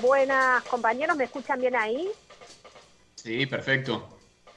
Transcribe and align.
Buenas 0.00 0.62
compañeros, 0.64 1.16
¿me 1.16 1.24
escuchan 1.24 1.60
bien 1.60 1.76
ahí? 1.76 2.08
Sí, 3.16 3.46
perfecto. 3.46 4.08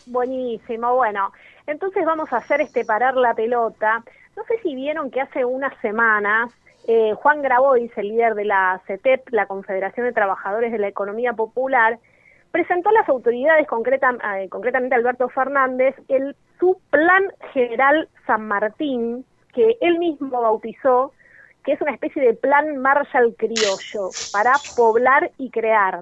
Buenísimo, 0.05 0.95
bueno. 0.95 1.31
Entonces 1.67 2.05
vamos 2.05 2.31
a 2.31 2.37
hacer 2.37 2.61
este 2.61 2.85
parar 2.85 3.15
la 3.15 3.33
pelota. 3.33 4.03
No 4.35 4.43
sé 4.45 4.59
si 4.61 4.75
vieron 4.75 5.11
que 5.11 5.21
hace 5.21 5.45
unas 5.45 5.73
semanas 5.81 6.51
eh, 6.87 7.13
Juan 7.15 7.41
Grabois, 7.41 7.91
el 7.97 8.09
líder 8.09 8.35
de 8.35 8.45
la 8.45 8.81
CETEP, 8.85 9.29
la 9.31 9.47
Confederación 9.47 10.05
de 10.05 10.13
Trabajadores 10.13 10.71
de 10.71 10.77
la 10.77 10.87
Economía 10.87 11.33
Popular, 11.33 11.97
presentó 12.51 12.89
a 12.89 12.93
las 12.93 13.09
autoridades, 13.09 13.67
concreta, 13.67 14.15
eh, 14.37 14.49
concretamente 14.49 14.95
Alberto 14.95 15.27
Fernández, 15.29 15.95
el, 16.09 16.35
su 16.59 16.79
Plan 16.91 17.23
General 17.53 18.07
San 18.27 18.47
Martín, 18.47 19.25
que 19.53 19.77
él 19.81 19.97
mismo 19.97 20.41
bautizó, 20.41 21.11
que 21.65 21.73
es 21.73 21.81
una 21.81 21.91
especie 21.91 22.21
de 22.21 22.35
Plan 22.35 22.77
Marshall 22.77 23.35
criollo 23.35 24.09
para 24.31 24.53
poblar 24.75 25.31
y 25.37 25.49
crear. 25.49 26.01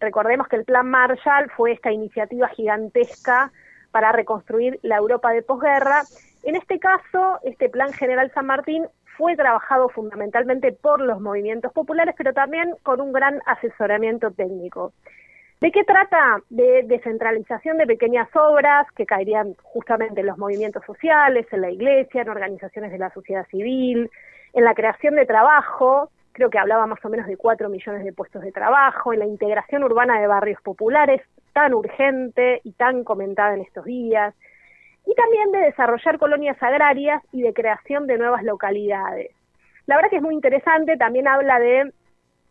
Recordemos 0.00 0.48
que 0.48 0.56
el 0.56 0.64
Plan 0.64 0.90
Marshall 0.90 1.50
fue 1.56 1.72
esta 1.72 1.92
iniciativa 1.92 2.48
gigantesca 2.48 3.52
para 3.92 4.10
reconstruir 4.10 4.80
la 4.82 4.96
Europa 4.96 5.30
de 5.30 5.42
posguerra. 5.42 6.02
En 6.42 6.56
este 6.56 6.80
caso, 6.80 7.38
este 7.44 7.68
Plan 7.68 7.92
General 7.92 8.30
San 8.34 8.46
Martín 8.46 8.86
fue 9.16 9.36
trabajado 9.36 9.88
fundamentalmente 9.88 10.72
por 10.72 11.00
los 11.00 11.20
movimientos 11.20 11.72
populares, 11.72 12.16
pero 12.18 12.32
también 12.32 12.74
con 12.82 13.00
un 13.00 13.12
gran 13.12 13.40
asesoramiento 13.46 14.32
técnico. 14.32 14.92
¿De 15.60 15.70
qué 15.70 15.84
trata? 15.84 16.42
De 16.50 16.82
descentralización 16.82 17.78
de 17.78 17.86
pequeñas 17.86 18.28
obras 18.34 18.86
que 18.96 19.06
caerían 19.06 19.54
justamente 19.62 20.20
en 20.20 20.26
los 20.26 20.36
movimientos 20.36 20.84
sociales, 20.84 21.46
en 21.52 21.60
la 21.60 21.70
iglesia, 21.70 22.22
en 22.22 22.28
organizaciones 22.28 22.90
de 22.90 22.98
la 22.98 23.10
sociedad 23.14 23.46
civil, 23.46 24.10
en 24.54 24.64
la 24.64 24.74
creación 24.74 25.16
de 25.16 25.26
trabajo, 25.26 26.10
creo 26.32 26.48
que 26.48 26.58
hablaba 26.58 26.86
más 26.86 27.04
o 27.04 27.08
menos 27.08 27.26
de 27.26 27.36
cuatro 27.36 27.68
millones 27.68 28.04
de 28.04 28.12
puestos 28.12 28.42
de 28.42 28.52
trabajo, 28.52 29.12
en 29.12 29.18
la 29.18 29.26
integración 29.26 29.84
urbana 29.84 30.20
de 30.20 30.26
barrios 30.26 30.60
populares, 30.62 31.20
tan 31.52 31.74
urgente 31.74 32.60
y 32.64 32.72
tan 32.72 33.04
comentada 33.04 33.54
en 33.54 33.62
estos 33.62 33.84
días, 33.84 34.34
y 35.06 35.14
también 35.14 35.52
de 35.52 35.58
desarrollar 35.58 36.18
colonias 36.18 36.60
agrarias 36.62 37.22
y 37.32 37.42
de 37.42 37.52
creación 37.52 38.06
de 38.06 38.16
nuevas 38.16 38.42
localidades. 38.42 39.30
La 39.86 39.96
verdad 39.96 40.10
que 40.10 40.16
es 40.16 40.22
muy 40.22 40.34
interesante, 40.34 40.96
también 40.96 41.28
habla 41.28 41.58
de 41.58 41.92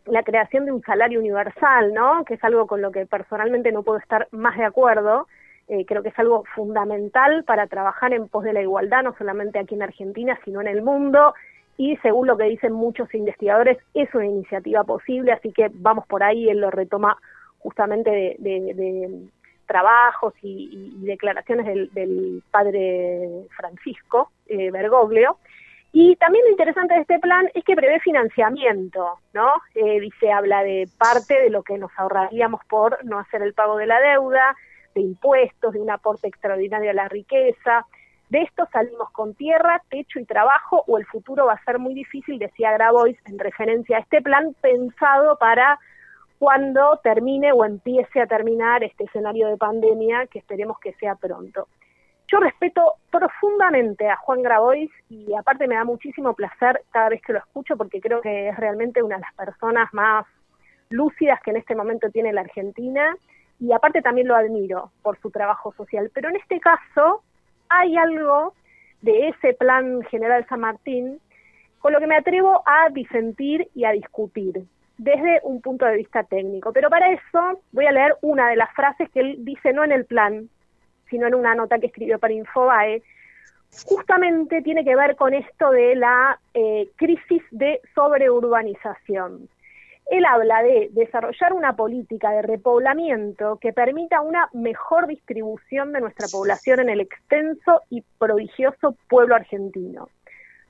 la 0.05 0.23
creación 0.23 0.66
de 0.66 0.72
un 0.72 0.81
salario 0.83 1.20
universal, 1.20 1.94
¿no? 1.94 2.25
Que 2.25 2.36
es 2.36 2.44
algo 2.44 2.67
con 2.67 2.81
lo 2.81 2.92
que 2.92 3.05
personalmente 3.05 3.72
no 3.72 3.83
puedo 3.83 3.97
estar 3.97 4.27
más 4.31 4.58
de 4.58 4.66
acuerdo. 4.66 5.27
Eh, 5.70 5.86
creo 5.86 6.03
que 6.03 6.09
es 6.09 6.20
algo 6.20 6.44
fundamental 6.53 7.44
para 7.45 7.67
trabajar 7.67 8.14
en 8.14 8.27
pos 8.27 8.44
de 8.44 8.53
la 8.53 8.61
igualdad, 8.61 9.03
no 9.03 9.16
solamente 9.17 9.59
aquí 9.59 9.75
en 9.75 9.83
Argentina, 9.83 10.38
sino 10.44 10.61
en 10.61 10.67
el 10.67 10.81
mundo. 10.81 11.33
Y 11.77 11.97
según 11.97 12.27
lo 12.27 12.38
que 12.38 12.45
dicen 12.45 12.73
muchos 12.73 13.13
investigadores, 13.13 13.77
es 13.93 14.13
una 14.13 14.25
iniciativa 14.25 14.83
posible, 14.83 15.31
así 15.31 15.52
que 15.52 15.71
vamos 15.73 16.05
por 16.07 16.23
ahí, 16.23 16.49
él 16.49 16.59
lo 16.59 16.69
retoma 16.69 17.17
justamente 17.59 18.38
de, 18.39 19.27
trabajos 19.65 20.33
y, 20.41 20.93
declaraciones 21.05 21.65
del, 21.93 22.43
padre 22.52 23.47
Francisco 23.55 24.31
eh, 24.47 24.69
Bergoglio. 24.71 25.38
Y 25.95 26.15
también 26.15 26.43
lo 26.45 26.52
interesante 26.52 26.95
de 26.95 27.02
este 27.02 27.19
plan 27.19 27.49
es 27.53 27.63
que 27.63 27.75
prevé 27.75 27.99
financiamiento, 27.99 29.19
¿no? 29.31 29.53
Eh, 29.75 29.99
dice, 29.99 30.31
habla 30.31 30.63
de 30.63 30.89
parte 30.97 31.39
de 31.39 31.52
lo 31.52 31.61
que 31.61 31.77
nos 31.77 31.91
ahorraríamos 31.95 32.61
por 32.65 33.03
no 33.05 33.19
hacer 33.19 33.43
el 33.43 33.53
pago 33.53 33.77
de 33.77 33.85
la 33.85 33.99
deuda, 33.99 34.55
de 34.95 35.02
impuestos, 35.02 35.73
de 35.73 35.80
un 35.80 35.91
aporte 35.91 36.27
extraordinario 36.27 36.89
a 36.89 36.95
la 36.95 37.09
riqueza. 37.09 37.85
De 38.29 38.41
esto 38.41 38.67
salimos 38.71 39.11
con 39.11 39.35
tierra, 39.35 39.81
techo 39.89 40.19
y 40.19 40.25
trabajo, 40.25 40.83
o 40.88 40.97
el 40.97 41.05
futuro 41.05 41.45
va 41.45 41.53
a 41.53 41.63
ser 41.63 41.79
muy 41.79 41.93
difícil, 41.93 42.39
decía 42.39 42.71
Grabois 42.71 43.17
en 43.25 43.38
referencia 43.38 43.97
a 43.97 43.99
este 44.02 44.21
plan 44.21 44.55
pensado 44.61 45.38
para 45.38 45.80
cuando 46.39 46.99
termine 47.03 47.52
o 47.53 47.63
empiece 47.63 48.19
a 48.21 48.27
terminar 48.27 48.83
este 48.83 49.05
escenario 49.05 49.47
de 49.47 49.57
pandemia, 49.57 50.27
que 50.27 50.39
esperemos 50.39 50.80
que 50.80 50.93
sea 50.93 51.15
pronto. 51.15 51.67
Yo 52.27 52.39
respeto 52.39 52.95
profundamente 53.11 54.09
a 54.09 54.17
Juan 54.17 54.42
Grabois 54.42 54.89
y 55.09 55.33
aparte 55.36 55.67
me 55.67 55.75
da 55.75 55.83
muchísimo 55.83 56.33
placer 56.33 56.81
cada 56.92 57.09
vez 57.09 57.21
que 57.21 57.33
lo 57.33 57.39
escucho 57.39 57.77
porque 57.77 58.02
creo 58.02 58.21
que 58.21 58.49
es 58.49 58.58
realmente 58.58 59.03
una 59.03 59.15
de 59.15 59.21
las 59.21 59.33
personas 59.36 59.93
más 59.93 60.25
lúcidas 60.89 61.39
que 61.42 61.52
en 61.52 61.58
este 61.58 61.75
momento 61.75 62.09
tiene 62.09 62.33
la 62.33 62.42
Argentina 62.42 63.15
y 63.59 63.71
aparte 63.71 64.02
también 64.02 64.27
lo 64.27 64.36
admiro 64.36 64.92
por 65.02 65.19
su 65.19 65.30
trabajo 65.31 65.73
social. 65.73 66.09
Pero 66.14 66.30
en 66.30 66.37
este 66.37 66.59
caso 66.59 67.23
hay 67.73 67.98
algo 67.98 68.54
de 69.02 69.30
ese 69.30 69.54
plan 69.54 70.02
general 70.04 70.45
San 70.48 70.61
Martín 70.61 71.20
con 71.80 71.92
lo 71.92 72.00
que 72.00 72.08
me 72.08 72.16
atrevo 72.16 72.64
a 72.66 72.89
disentir 72.89 73.67
y 73.76 73.84
a 73.84 73.92
discutir 73.92 74.64
desde 74.98 75.42
un 75.44 75.61
punto 75.61 75.86
de 75.86 75.98
vista 75.98 76.23
técnico. 76.23 76.72
Pero 76.72 76.89
para 76.89 77.11
eso 77.11 77.61
voy 77.72 77.86
a 77.86 77.92
leer 77.92 78.16
una 78.22 78.50
de 78.50 78.56
las 78.56 78.73
frases 78.73 79.10
que 79.10 79.20
él 79.20 79.36
dice 79.39 79.73
no 79.73 79.84
en 79.84 79.92
el 79.92 80.06
plan, 80.06 80.50
sino 81.10 81.28
en 81.28 81.36
una 81.36 81.56
nota 81.56 81.80
que 81.80 81.88
escribió 81.88 82.20
para 82.20 82.34
Infobae, 82.34 83.04
justamente 83.86 84.61
tiene 84.61 84.86
que 84.86 84.95
ver 84.95 85.16
con 85.16 85.34
esto 85.34 85.72
de 85.72 85.95
la 85.95 86.40
eh, 86.54 86.90
crisis 86.95 87.42
de 87.52 87.82
sobreurbanización. 87.95 89.50
Él 90.08 90.25
habla 90.25 90.61
de 90.61 90.89
desarrollar 90.91 91.53
una 91.53 91.75
política 91.75 92.31
de 92.31 92.41
repoblamiento 92.41 93.58
que 93.59 93.73
permita 93.73 94.21
una 94.21 94.49
mejor 94.53 95.08
distribución 95.08 95.93
de 95.93 96.02
nuestra 96.02 96.27
población 96.27 96.81
en 96.81 96.89
el 96.89 97.02
extenso 97.02 97.81
y 97.89 98.03
prodigioso 98.19 98.95
pueblo 99.08 99.36
argentino. 99.36 100.09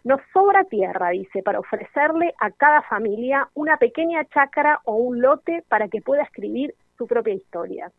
Nos 0.04 0.22
sobra 0.34 0.66
tierra, 0.66 1.10
dice, 1.10 1.42
para 1.44 1.60
ofrecerle 1.60 2.34
a 2.40 2.52
cada 2.52 2.82
familia 2.84 3.50
una 3.54 3.78
pequeña 3.78 4.26
chacra 4.26 4.82
o 4.84 4.96
un 4.96 5.22
lote 5.22 5.64
para 5.70 5.88
que 5.88 6.02
pueda 6.02 6.24
escribir 6.24 6.76
su 6.98 7.08
propia 7.08 7.34
historia. 7.34 7.92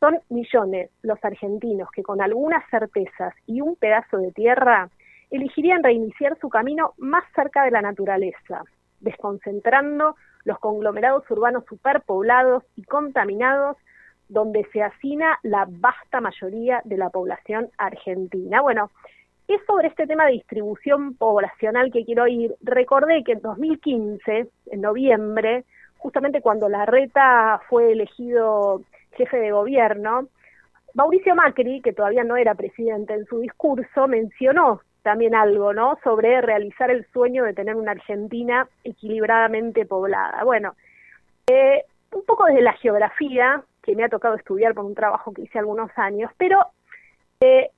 Son 0.00 0.18
millones 0.30 0.90
los 1.02 1.22
argentinos 1.22 1.90
que 1.90 2.02
con 2.02 2.22
algunas 2.22 2.64
certezas 2.70 3.34
y 3.46 3.60
un 3.60 3.76
pedazo 3.76 4.16
de 4.16 4.32
tierra 4.32 4.88
elegirían 5.30 5.82
reiniciar 5.82 6.38
su 6.40 6.48
camino 6.48 6.94
más 6.96 7.24
cerca 7.34 7.64
de 7.64 7.70
la 7.70 7.82
naturaleza, 7.82 8.64
desconcentrando 9.00 10.16
los 10.44 10.58
conglomerados 10.58 11.28
urbanos 11.30 11.64
superpoblados 11.68 12.64
y 12.76 12.82
contaminados 12.84 13.76
donde 14.28 14.64
se 14.72 14.82
hacina 14.82 15.38
la 15.42 15.66
vasta 15.68 16.20
mayoría 16.20 16.80
de 16.84 16.96
la 16.96 17.10
población 17.10 17.68
argentina. 17.78 18.60
Bueno, 18.60 18.90
es 19.48 19.60
sobre 19.66 19.88
este 19.88 20.06
tema 20.06 20.26
de 20.26 20.32
distribución 20.32 21.14
poblacional 21.14 21.90
que 21.92 22.04
quiero 22.04 22.26
ir. 22.28 22.54
Recordé 22.60 23.24
que 23.24 23.32
en 23.32 23.40
2015, 23.40 24.48
en 24.66 24.80
noviembre, 24.80 25.64
justamente 25.98 26.40
cuando 26.40 26.68
la 26.68 26.86
reta 26.86 27.60
fue 27.68 27.92
elegido 27.92 28.82
jefe 29.12 29.38
de 29.38 29.50
gobierno, 29.50 30.28
Mauricio 30.94 31.34
Macri, 31.34 31.80
que 31.80 31.92
todavía 31.92 32.24
no 32.24 32.36
era 32.36 32.54
presidente 32.54 33.14
en 33.14 33.24
su 33.26 33.40
discurso, 33.40 34.08
mencionó 34.08 34.80
también 35.02 35.34
algo, 35.34 35.72
¿no? 35.72 35.98
Sobre 36.02 36.40
realizar 36.40 36.90
el 36.90 37.06
sueño 37.12 37.44
de 37.44 37.54
tener 37.54 37.76
una 37.76 37.92
Argentina 37.92 38.68
equilibradamente 38.84 39.86
poblada. 39.86 40.44
Bueno, 40.44 40.74
eh, 41.48 41.84
un 42.12 42.24
poco 42.24 42.44
desde 42.44 42.62
la 42.62 42.72
geografía, 42.74 43.62
que 43.82 43.94
me 43.94 44.04
ha 44.04 44.08
tocado 44.08 44.34
estudiar 44.34 44.74
por 44.74 44.84
un 44.84 44.94
trabajo 44.94 45.32
que 45.32 45.42
hice 45.42 45.58
algunos 45.58 45.90
años, 45.96 46.30
pero 46.36 46.66
eh, 47.40 47.70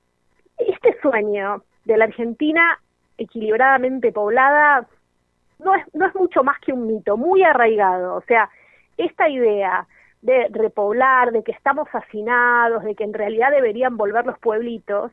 este 0.57 0.99
sueño 1.01 1.63
de 1.85 1.97
la 1.97 2.05
Argentina 2.05 2.79
equilibradamente 3.17 4.11
poblada 4.11 4.87
no 5.59 5.75
es, 5.75 5.85
no 5.93 6.07
es 6.07 6.15
mucho 6.15 6.43
más 6.43 6.59
que 6.59 6.73
un 6.73 6.87
mito, 6.87 7.17
muy 7.17 7.43
arraigado. 7.43 8.15
O 8.15 8.21
sea, 8.21 8.49
esta 8.97 9.29
idea 9.29 9.87
de 10.21 10.47
repoblar, 10.51 11.31
de 11.31 11.43
que 11.43 11.51
estamos 11.51 11.87
hacinados, 11.93 12.83
de 12.83 12.95
que 12.95 13.03
en 13.03 13.13
realidad 13.13 13.51
deberían 13.51 13.97
volver 13.97 14.25
los 14.25 14.39
pueblitos, 14.39 15.11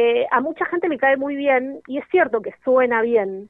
eh, 0.00 0.26
a 0.30 0.40
mucha 0.40 0.64
gente 0.66 0.88
le 0.88 0.98
cae 0.98 1.16
muy 1.16 1.36
bien, 1.36 1.80
y 1.86 1.98
es 1.98 2.04
cierto 2.10 2.40
que 2.40 2.54
suena 2.64 3.02
bien, 3.02 3.48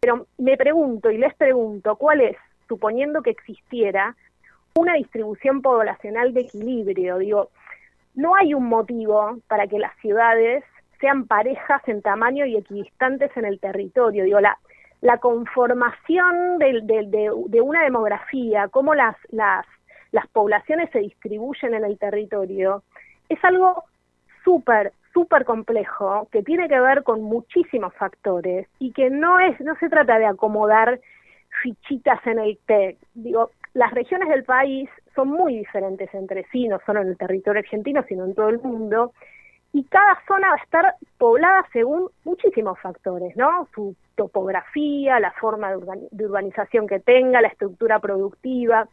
pero 0.00 0.26
me 0.38 0.56
pregunto 0.56 1.10
y 1.10 1.18
les 1.18 1.34
pregunto, 1.34 1.96
¿cuál 1.96 2.20
es, 2.20 2.36
suponiendo 2.68 3.22
que 3.22 3.30
existiera, 3.30 4.16
una 4.74 4.94
distribución 4.94 5.62
poblacional 5.62 6.32
de 6.32 6.42
equilibrio? 6.42 7.18
Digo, 7.18 7.50
no 8.14 8.34
hay 8.34 8.54
un 8.54 8.66
motivo 8.66 9.38
para 9.48 9.66
que 9.66 9.78
las 9.78 9.96
ciudades 9.98 10.64
sean 11.00 11.26
parejas 11.26 11.82
en 11.86 12.02
tamaño 12.02 12.46
y 12.46 12.56
equidistantes 12.56 13.34
en 13.36 13.44
el 13.44 13.58
territorio. 13.58 14.24
Digo, 14.24 14.40
la, 14.40 14.58
la 15.00 15.18
conformación 15.18 16.58
de, 16.58 16.82
de, 17.06 17.60
una 17.60 17.82
demografía, 17.82 18.68
cómo 18.68 18.94
las, 18.94 19.16
las 19.30 19.66
las 20.12 20.26
poblaciones 20.28 20.90
se 20.90 21.00
distribuyen 21.00 21.74
en 21.74 21.84
el 21.84 21.98
territorio, 21.98 22.82
es 23.28 23.42
algo 23.44 23.84
súper, 24.44 24.92
súper 25.12 25.44
complejo, 25.44 26.28
que 26.30 26.42
tiene 26.42 26.68
que 26.68 26.80
ver 26.80 27.02
con 27.02 27.22
muchísimos 27.22 27.94
factores 27.94 28.68
y 28.78 28.92
que 28.92 29.10
no 29.10 29.38
es, 29.38 29.60
no 29.60 29.74
se 29.76 29.88
trata 29.88 30.18
de 30.18 30.26
acomodar 30.26 31.00
fichitas 31.62 32.24
en 32.26 32.38
el 32.38 32.58
TEC. 32.66 32.96
Digo, 33.14 33.50
las 33.74 33.92
regiones 33.92 34.28
del 34.28 34.44
país 34.44 34.88
son 35.14 35.28
muy 35.28 35.58
diferentes 35.58 36.12
entre 36.14 36.44
sí, 36.50 36.68
no 36.68 36.78
solo 36.86 37.02
en 37.02 37.08
el 37.08 37.18
territorio 37.18 37.60
argentino, 37.60 38.04
sino 38.08 38.24
en 38.24 38.34
todo 38.34 38.48
el 38.48 38.60
mundo, 38.60 39.12
y 39.72 39.84
cada 39.84 40.18
zona 40.26 40.48
va 40.48 40.54
a 40.54 40.64
estar 40.64 40.94
poblada 41.18 41.64
según 41.72 42.08
muchísimos 42.24 42.78
factores, 42.80 43.36
¿no? 43.36 43.68
Su 43.74 43.94
topografía, 44.16 45.20
la 45.20 45.30
forma 45.32 45.70
de 45.70 46.26
urbanización 46.26 46.88
que 46.88 46.98
tenga, 46.98 47.40
la 47.40 47.48
estructura 47.48 48.00
productiva, 48.00 48.88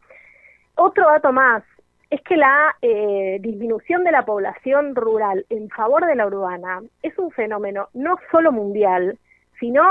otro 0.76 1.08
dato 1.08 1.32
más 1.32 1.64
es 2.10 2.22
que 2.22 2.38
la 2.38 2.76
eh, 2.82 3.38
disminución 3.42 4.04
de 4.04 4.12
la 4.12 4.24
población 4.24 4.96
rural 4.96 5.46
en 5.50 5.70
favor 5.70 6.06
de 6.06 6.16
la 6.16 6.28
urbana 6.28 6.82
es 7.04 7.18
un 7.18 7.32
fenómeno 7.32 7.90
no 7.94 8.18
solo 8.32 8.52
mundial, 8.52 9.18
sino 9.60 9.84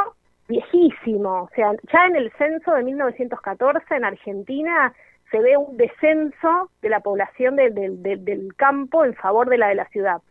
viejísimo. 0.49 1.43
O 1.43 1.51
sea, 1.55 1.73
ya 1.93 2.07
en 2.07 2.17
el 2.17 2.33
censo 2.33 2.73
de 2.73 2.85
1914 2.85 3.97
en 3.97 4.05
Argentina 4.05 4.95
se 5.31 5.41
ve 5.41 5.57
un 5.57 5.77
descenso 5.77 6.71
de 6.81 6.89
la 6.89 7.01
población 7.01 7.57
del 7.57 8.49
campo 8.57 9.05
en 9.05 9.15
favor 9.15 9.49
de 9.49 9.59
la 9.59 9.69
de 9.69 9.75
la 9.75 9.89
ciudad. 9.89 10.23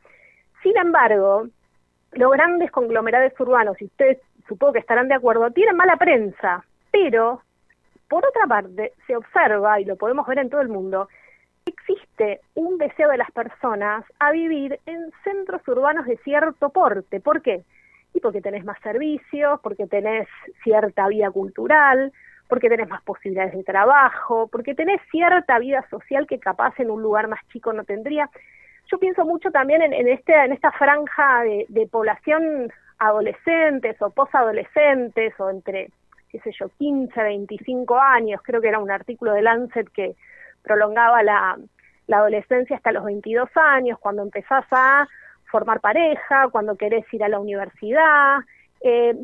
Sin 0.64 0.78
embargo, 0.78 1.48
los 2.14 2.32
grandes 2.32 2.72
conglomerados 2.72 3.38
urbanos, 3.40 3.80
y 3.82 3.86
ustedes 3.86 4.20
supongo 4.48 4.74
que 4.74 4.80
estarán 4.80 5.10
de 5.10 5.16
acuerdo, 5.16 5.52
tienen 5.52 5.76
mala 5.76 5.98
prensa, 5.98 6.64
pero 6.92 7.42
por 8.08 8.26
otra 8.26 8.48
parte 8.48 8.94
se 9.06 9.16
observa, 9.16 9.80
y 9.80 9.86
lo 9.86 9.98
podemos 9.98 10.26
ver 10.26 10.40
en 10.40 10.50
todo 10.50 10.62
el 10.62 10.70
mundo, 10.70 11.10
existe 11.66 12.42
un 12.54 12.78
deseo 12.78 13.10
de 13.10 13.18
las 13.18 13.32
personas 13.32 14.06
a 14.20 14.32
vivir 14.32 14.80
en 14.86 15.12
centros 15.24 15.68
urbanos 15.68 16.06
de 16.06 16.18
cierto 16.18 16.70
porte. 16.70 17.20
¿Por 17.20 17.42
qué? 17.42 17.64
Y 18.14 18.20
porque 18.20 18.42
tenés 18.42 18.64
más 18.64 18.80
servicios, 18.82 19.60
porque 19.62 19.88
tenés 19.88 20.28
cierta 20.64 21.08
vida 21.08 21.32
cultural, 21.32 22.14
porque 22.48 22.70
tenés 22.70 22.88
más 22.88 23.02
posibilidades 23.02 23.54
de 23.54 23.64
trabajo, 23.64 24.48
porque 24.52 24.76
tenés 24.76 25.02
cierta 25.10 25.60
vida 25.60 25.86
social 25.90 26.28
que 26.28 26.40
capaz 26.40 26.80
en 26.80 26.92
un 26.92 27.02
lugar 27.02 27.28
más 27.28 27.40
chico 27.52 27.74
no 27.74 27.84
tendría. 27.84 28.30
Yo 28.92 29.00
pienso 29.00 29.26
mucho 29.26 29.50
también 29.52 29.82
en, 29.82 29.94
en, 29.94 30.08
este, 30.08 30.34
en 30.34 30.52
esta 30.52 30.72
franja 30.72 31.42
de, 31.44 31.66
de 31.70 31.88
población 31.88 32.72
adolescentes 33.00 34.00
o 34.02 34.12
posadolescentes 34.12 35.34
o 35.40 35.50
entre, 35.50 35.90
qué 36.30 36.40
sé 36.40 36.52
yo, 36.58 36.70
15, 36.78 37.22
25 37.22 38.00
años, 38.00 38.42
creo 38.44 38.62
que 38.62 38.70
era 38.70 38.80
un 38.80 38.92
artículo 38.92 39.34
de 39.34 39.42
Lancet 39.42 39.90
que 39.90 40.16
prolongaba 40.66 41.24
la, 41.24 41.58
la 42.08 42.18
adolescencia 42.18 42.76
hasta 42.76 42.92
los 42.92 43.06
22 43.06 43.50
años, 43.56 44.00
cuando 44.00 44.24
empezás 44.24 44.66
a 44.72 45.08
formar 45.50 45.80
pareja, 45.80 46.50
cuando 46.52 46.76
querés 46.76 47.06
ir 47.14 47.24
a 47.24 47.30
la 47.30 47.40
universidad. 47.40 48.40
Eh, 48.82 49.16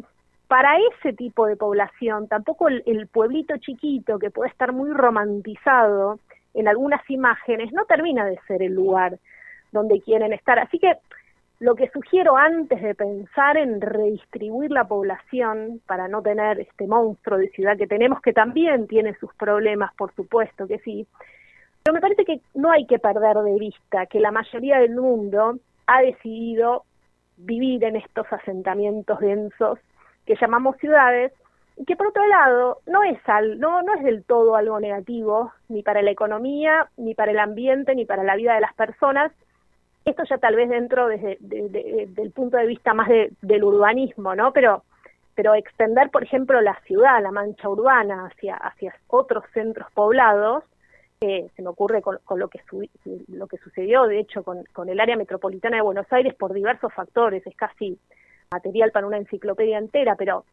para 0.48 0.78
ese 0.78 1.14
tipo 1.14 1.48
de 1.48 1.56
población, 1.56 2.28
tampoco 2.28 2.68
el, 2.68 2.84
el, 2.86 3.08
pueblito 3.08 3.58
chiquito 3.58 4.20
que 4.20 4.32
puede 4.32 4.50
estar 4.50 4.74
muy 4.74 4.92
romantizado 4.92 6.20
en 6.54 6.68
algunas 6.68 7.02
imágenes, 7.10 7.72
no 7.72 7.86
termina 7.86 8.26
de 8.26 8.38
ser 8.48 8.62
el 8.62 8.74
lugar 8.74 9.18
donde 9.72 10.02
quieren 10.02 10.34
estar. 10.34 10.60
Así 10.60 10.78
que 10.78 10.98
lo 11.62 11.76
que 11.76 11.92
sugiero 11.92 12.38
antes 12.38 12.82
de 12.82 12.96
pensar 12.96 13.56
en 13.56 13.82
redistribuir 13.82 14.72
la 14.72 14.86
población 14.86 15.80
para 15.86 16.08
no 16.08 16.24
tener 16.24 16.60
este 16.60 16.88
monstruo 16.88 17.38
de 17.38 17.50
ciudad 17.50 17.78
que 17.78 17.86
tenemos, 17.86 18.20
que 18.20 18.34
también 18.34 18.88
tiene 18.88 19.14
sus 19.20 19.32
problemas, 19.36 19.94
por 19.94 20.12
supuesto 20.16 20.68
que 20.68 20.80
sí, 20.80 21.06
pero 21.84 21.94
me 21.94 22.02
parece 22.02 22.26
que 22.26 22.42
no 22.56 22.72
hay 22.72 22.88
que 22.88 22.98
perder 22.98 23.38
de 23.38 23.60
vista 23.60 24.08
que 24.08 24.20
la 24.20 24.32
mayoría 24.32 24.80
del 24.80 24.96
mundo 24.96 25.60
ha 25.86 26.02
decidido 26.02 26.84
vivir 27.38 27.84
en 27.84 27.96
estos 27.96 28.26
asentamientos 28.34 29.20
densos 29.20 29.78
que 30.26 30.36
llamamos 30.42 30.78
ciudades 30.78 31.32
y 31.78 31.86
que 31.86 31.96
por 31.96 32.08
otro 32.08 32.26
lado 32.26 32.80
no 32.88 33.04
es 33.04 33.20
al, 33.28 33.60
no 33.60 33.84
no 33.84 33.94
es 33.94 34.04
del 34.04 34.24
todo 34.24 34.56
algo 34.56 34.80
negativo 34.80 35.54
ni 35.70 35.84
para 35.84 36.02
la 36.02 36.10
economía 36.10 36.90
ni 36.98 37.14
para 37.14 37.32
el 37.32 37.40
ambiente 37.40 37.94
ni 37.94 38.06
para 38.06 38.24
la 38.24 38.36
vida 38.36 38.56
de 38.56 38.62
las 38.62 38.74
personas 38.74 39.32
esto 40.06 40.24
ya 40.24 40.38
tal 40.38 40.56
vez 40.56 40.70
dentro 40.70 41.08
desde 41.08 41.38
del 41.40 42.32
punto 42.32 42.58
de 42.58 42.66
vista 42.66 42.94
más 42.94 43.10
del 43.10 43.64
urbanismo, 43.64 44.36
¿no? 44.36 44.52
Pero, 44.52 44.84
pero 45.36 45.54
extender, 45.54 46.10
por 46.10 46.24
ejemplo, 46.24 46.60
la 46.62 46.80
ciudad, 46.86 47.22
la 47.22 47.32
mancha 47.32 47.70
urbana 47.70 48.26
hacia, 48.26 48.56
hacia 48.56 48.96
otros 49.08 49.44
centros 49.54 49.92
poblados, 49.94 50.64
eh, 51.22 51.50
se 51.56 51.62
me 51.62 51.70
ocurre 51.70 52.02
con, 52.02 52.18
lo, 52.36 52.48
que 52.48 52.60
lo 53.28 53.48
que 53.48 53.58
sucedió, 53.58 54.06
de 54.08 54.20
hecho, 54.20 54.44
con, 54.44 54.64
con 54.74 54.90
el 54.90 55.00
área 55.00 55.16
metropolitana 55.16 55.78
de 55.78 55.84
Buenos 55.84 56.12
Aires 56.12 56.34
por 56.34 56.52
diversos 56.52 56.92
factores, 56.94 57.46
es 57.46 57.56
casi 57.56 58.00
material 58.52 58.92
para 58.92 59.06
una 59.06 59.18
enciclopedia 59.18 59.78
entera, 59.78 60.16
pero 60.16 60.46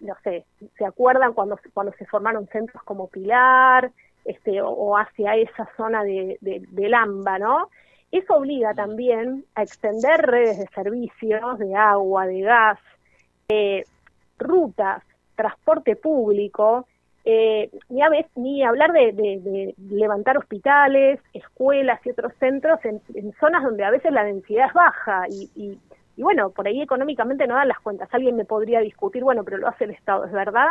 no 0.00 0.14
sé, 0.24 0.44
¿se 0.76 0.86
acuerdan 0.86 1.34
cuando, 1.34 1.58
cuando 1.72 1.92
se 1.92 2.06
formaron 2.06 2.48
centros 2.48 2.82
como 2.84 3.08
Pilar, 3.08 3.90
este, 4.24 4.62
o, 4.62 4.96
hacia 4.96 5.36
esa 5.36 5.68
zona 5.76 6.02
de, 6.02 6.38
de, 6.40 6.62
de 6.68 6.88
Lamba, 6.88 7.38
¿no? 7.38 7.68
Eso 8.14 8.36
obliga 8.36 8.72
también 8.74 9.44
a 9.56 9.64
extender 9.64 10.24
redes 10.24 10.56
de 10.60 10.68
servicios, 10.68 11.58
de 11.58 11.74
agua, 11.74 12.28
de 12.28 12.42
gas, 12.42 12.78
eh, 13.48 13.82
rutas, 14.38 15.02
transporte 15.34 15.96
público, 15.96 16.86
eh, 17.24 17.70
ni, 17.88 18.02
a 18.02 18.08
veces, 18.08 18.30
ni 18.36 18.62
hablar 18.62 18.92
de, 18.92 19.74
levantar 19.90 20.38
hospitales, 20.38 21.18
escuelas 21.32 22.06
y 22.06 22.10
otros 22.10 22.32
centros 22.38 22.78
en, 22.84 23.02
zonas 23.40 23.64
donde 23.64 23.82
a 23.82 23.90
veces 23.90 24.12
la 24.12 24.22
densidad 24.22 24.68
es 24.68 24.74
baja 24.74 25.24
y, 25.28 25.50
y, 25.56 25.80
y, 26.16 26.22
bueno, 26.22 26.50
por 26.50 26.68
ahí 26.68 26.82
económicamente 26.82 27.48
no 27.48 27.56
dan 27.56 27.66
las 27.66 27.80
cuentas. 27.80 28.08
Alguien 28.12 28.36
me 28.36 28.44
podría 28.44 28.78
discutir, 28.78 29.24
bueno, 29.24 29.42
pero 29.42 29.56
lo 29.56 29.66
hace 29.66 29.86
el 29.86 29.90
Estado, 29.90 30.24
es 30.24 30.30
verdad, 30.30 30.68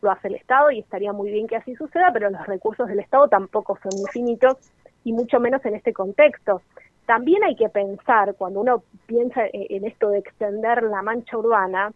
lo 0.00 0.12
hace 0.12 0.28
el 0.28 0.36
Estado 0.36 0.70
y 0.70 0.78
estaría 0.78 1.12
muy 1.12 1.32
bien 1.32 1.48
que 1.48 1.56
así 1.56 1.74
suceda, 1.74 2.12
pero 2.12 2.30
los 2.30 2.46
recursos 2.46 2.86
del 2.86 3.00
Estado 3.00 3.26
tampoco 3.26 3.76
son 3.82 3.98
infinitos 3.98 4.58
y 5.04 5.12
mucho 5.12 5.38
menos 5.38 5.64
en 5.64 5.74
este 5.74 5.92
contexto. 5.92 6.62
También 7.06 7.44
hay 7.44 7.54
que 7.54 7.68
pensar, 7.68 8.34
cuando 8.36 8.60
uno 8.60 8.82
piensa 9.06 9.42
en 9.52 9.84
esto 9.84 10.08
de 10.08 10.18
extender 10.18 10.82
la 10.82 11.02
mancha 11.02 11.36
urbana, 11.36 11.92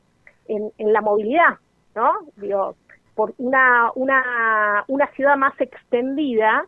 en, 0.47 0.73
la 0.79 1.01
movilidad, 1.01 1.59
¿no? 1.95 2.13
Digo, 2.37 2.77
por 3.15 3.35
una, 3.39 3.91
una, 3.95 4.85
una 4.87 5.07
ciudad 5.09 5.37
más 5.37 5.59
extendida 5.61 6.65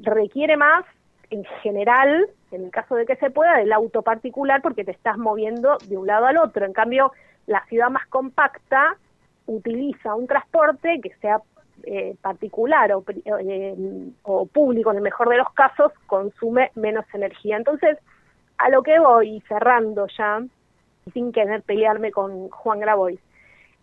requiere 0.00 0.56
más, 0.56 0.84
en 1.30 1.44
general, 1.62 2.28
en 2.50 2.64
el 2.64 2.70
caso 2.70 2.94
de 2.94 3.06
que 3.06 3.16
se 3.16 3.30
pueda, 3.30 3.56
del 3.56 3.72
auto 3.72 4.02
particular 4.02 4.60
porque 4.62 4.84
te 4.84 4.90
estás 4.90 5.16
moviendo 5.16 5.78
de 5.88 5.96
un 5.96 6.06
lado 6.06 6.26
al 6.26 6.36
otro. 6.36 6.66
En 6.66 6.72
cambio, 6.72 7.12
la 7.46 7.64
ciudad 7.66 7.90
más 7.90 8.06
compacta 8.08 8.96
utiliza 9.46 10.14
un 10.14 10.26
transporte 10.26 11.00
que 11.02 11.14
sea 11.20 11.40
eh, 11.84 12.16
particular 12.20 12.92
o, 12.92 13.04
eh, 13.24 13.74
o 14.22 14.46
público, 14.46 14.90
en 14.90 14.98
el 14.98 15.02
mejor 15.02 15.28
de 15.28 15.38
los 15.38 15.50
casos, 15.52 15.92
consume 16.06 16.70
menos 16.74 17.04
energía. 17.12 17.56
Entonces, 17.56 17.98
a 18.58 18.68
lo 18.68 18.82
que 18.82 18.98
voy, 18.98 19.42
cerrando 19.48 20.06
ya, 20.16 20.42
sin 21.12 21.32
querer 21.32 21.62
pelearme 21.62 22.12
con 22.12 22.48
Juan 22.48 22.80
Grabois, 22.80 23.20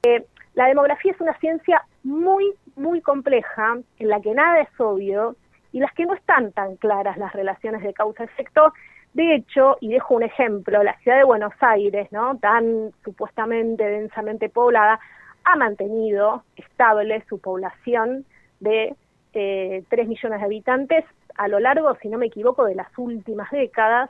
eh, 0.04 0.26
la 0.54 0.68
demografía 0.68 1.12
es 1.12 1.22
una 1.22 1.38
ciencia 1.40 1.84
muy, 2.04 2.54
muy 2.76 3.02
compleja, 3.02 3.78
en 4.00 4.08
la 4.08 4.22
que 4.22 4.34
nada 4.34 4.62
es 4.62 4.80
obvio 4.80 5.36
y 5.72 5.80
las 5.80 5.94
que 5.94 6.06
no 6.06 6.14
están 6.14 6.52
tan 6.52 6.76
claras 6.78 7.18
las 7.18 7.34
relaciones 7.34 7.84
de 7.84 7.94
causa-efecto. 7.94 8.74
De 9.14 9.36
hecho, 9.36 9.78
y 9.82 9.90
dejo 9.90 10.16
un 10.16 10.24
ejemplo, 10.24 10.84
la 10.84 10.98
ciudad 11.00 11.18
de 11.18 11.24
Buenos 11.24 11.54
Aires, 11.60 12.12
¿no? 12.12 12.38
tan 12.38 12.92
supuestamente 13.04 13.84
densamente 13.84 14.50
poblada, 14.50 15.00
ha 15.44 15.56
mantenido 15.56 16.44
estable 16.56 17.24
su 17.28 17.40
población 17.40 18.26
de 18.60 18.96
eh, 19.34 19.84
3 19.90 20.08
millones 20.08 20.40
de 20.40 20.46
habitantes 20.46 21.06
a 21.40 21.48
lo 21.48 21.60
largo, 21.60 21.96
si 22.02 22.10
no 22.10 22.18
me 22.18 22.26
equivoco, 22.26 22.66
de 22.66 22.76
las 22.76 22.90
últimas 22.98 23.50
décadas, 23.50 24.10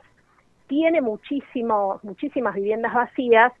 tiene 0.66 1.00
muchísimas 1.00 2.54
viviendas 2.54 2.92
vacías 2.92 3.52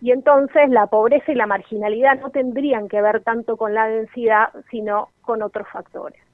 y 0.00 0.12
entonces 0.12 0.70
la 0.70 0.86
pobreza 0.86 1.32
y 1.32 1.34
la 1.34 1.46
marginalidad 1.46 2.20
no 2.20 2.30
tendrían 2.30 2.88
que 2.88 3.02
ver 3.02 3.22
tanto 3.24 3.56
con 3.56 3.74
la 3.74 3.88
densidad, 3.88 4.50
sino 4.70 5.08
con 5.22 5.42
otros 5.42 5.66
factores. 5.68 6.27